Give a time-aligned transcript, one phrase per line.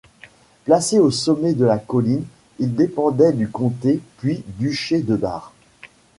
[0.65, 2.25] Placé au sommet de la colline,
[2.57, 5.53] il dépendait du comté puis Duché de Bar.